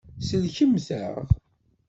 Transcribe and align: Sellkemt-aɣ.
Sellkemt-aɣ. 0.27 1.15